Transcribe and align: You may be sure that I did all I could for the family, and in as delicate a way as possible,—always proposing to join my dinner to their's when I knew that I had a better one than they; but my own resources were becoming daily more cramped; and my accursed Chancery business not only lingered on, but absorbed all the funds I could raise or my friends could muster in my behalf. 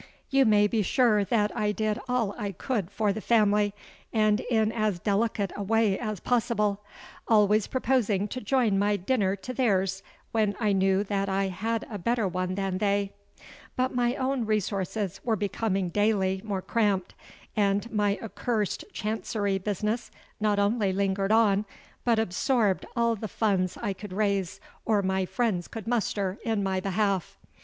You 0.31 0.45
may 0.45 0.65
be 0.65 0.81
sure 0.81 1.23
that 1.25 1.55
I 1.55 1.71
did 1.71 1.99
all 2.09 2.33
I 2.35 2.53
could 2.53 2.89
for 2.89 3.13
the 3.13 3.21
family, 3.21 3.71
and 4.11 4.39
in 4.39 4.71
as 4.71 4.97
delicate 4.97 5.53
a 5.55 5.61
way 5.61 5.99
as 5.99 6.19
possible,—always 6.19 7.67
proposing 7.67 8.27
to 8.29 8.41
join 8.41 8.79
my 8.79 8.95
dinner 8.95 9.35
to 9.35 9.53
their's 9.53 10.01
when 10.31 10.55
I 10.59 10.73
knew 10.73 11.03
that 11.03 11.29
I 11.29 11.49
had 11.49 11.85
a 11.87 11.99
better 11.99 12.27
one 12.27 12.55
than 12.55 12.79
they; 12.79 13.11
but 13.75 13.93
my 13.93 14.15
own 14.15 14.43
resources 14.47 15.21
were 15.23 15.35
becoming 15.35 15.89
daily 15.89 16.41
more 16.43 16.63
cramped; 16.63 17.13
and 17.55 17.87
my 17.91 18.17
accursed 18.23 18.85
Chancery 18.91 19.59
business 19.59 20.09
not 20.39 20.57
only 20.57 20.91
lingered 20.91 21.31
on, 21.31 21.63
but 22.03 22.17
absorbed 22.17 22.87
all 22.95 23.15
the 23.15 23.27
funds 23.27 23.77
I 23.79 23.93
could 23.93 24.13
raise 24.13 24.59
or 24.83 25.03
my 25.03 25.27
friends 25.27 25.67
could 25.67 25.85
muster 25.85 26.39
in 26.43 26.63
my 26.63 26.79
behalf. 26.79 27.37